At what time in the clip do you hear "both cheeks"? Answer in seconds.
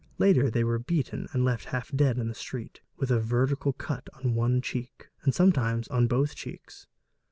6.07-6.87